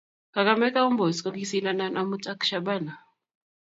[0.35, 2.93] Kakamega homeboys ko kokisindanan amut ak Shabana